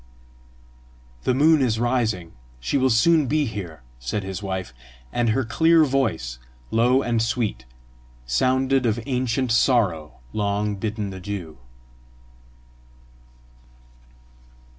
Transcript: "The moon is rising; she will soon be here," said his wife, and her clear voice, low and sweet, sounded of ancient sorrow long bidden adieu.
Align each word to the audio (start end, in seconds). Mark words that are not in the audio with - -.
"The 1.25 1.35
moon 1.35 1.61
is 1.61 1.79
rising; 1.79 2.33
she 2.59 2.75
will 2.75 2.89
soon 2.89 3.27
be 3.27 3.45
here," 3.45 3.83
said 3.99 4.23
his 4.23 4.41
wife, 4.41 4.73
and 5.13 5.29
her 5.29 5.45
clear 5.45 5.83
voice, 5.83 6.39
low 6.71 7.03
and 7.03 7.21
sweet, 7.21 7.67
sounded 8.25 8.87
of 8.87 8.99
ancient 9.05 9.51
sorrow 9.51 10.21
long 10.33 10.75
bidden 10.75 11.13
adieu. 11.13 11.59